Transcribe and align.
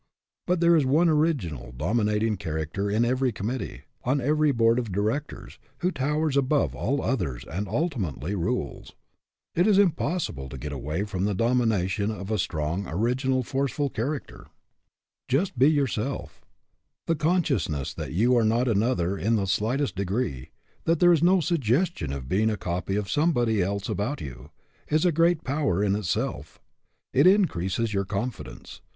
But 0.47 0.61
there 0.61 0.75
is 0.75 0.83
one 0.83 1.09
original, 1.09 1.71
dominating 1.77 2.35
character 2.37 2.89
in 2.89 3.05
every 3.05 3.31
committee, 3.31 3.81
on 4.03 4.19
every 4.19 4.51
board 4.51 4.79
of 4.79 4.91
directors, 4.91 5.59
who 5.81 5.91
towers 5.91 6.35
above 6.35 6.73
all 6.73 6.97
the 6.97 7.03
others 7.03 7.45
and 7.45 7.67
ultimately 7.67 8.33
rules. 8.33 8.93
It 9.53 9.67
is 9.67 9.77
impossible 9.77 10.49
to 10.49 10.57
get 10.57 10.71
away 10.71 11.03
from 11.03 11.25
the 11.25 11.35
domination 11.35 12.09
of 12.09 12.31
a 12.31 12.39
strong, 12.39 12.87
original, 12.87 13.43
forceful 13.43 13.91
character. 13.91 14.47
174 15.29 15.37
ORIGINALITY 15.37 15.37
Just 15.37 15.59
be 15.59 15.69
yourself. 15.69 16.41
The 17.05 17.15
consciousness 17.15 17.93
that 17.93 18.11
you 18.11 18.35
are 18.35 18.43
not 18.43 18.67
another 18.67 19.15
in 19.19 19.35
the 19.35 19.45
slightest 19.45 19.95
degree, 19.95 20.49
that 20.85 20.99
there 20.99 21.13
is 21.13 21.21
no 21.21 21.41
suggestion 21.41 22.11
of 22.11 22.27
being 22.27 22.49
a 22.49 22.57
copy 22.57 22.95
of 22.95 23.07
somebody 23.07 23.61
else 23.61 23.87
about 23.87 24.19
you, 24.19 24.49
is 24.87 25.05
a 25.05 25.11
great 25.11 25.43
power 25.43 25.83
in 25.83 25.95
itself. 25.95 26.59
It 27.13 27.27
increases 27.27 27.93
your 27.93 28.05
confidence. 28.05 28.81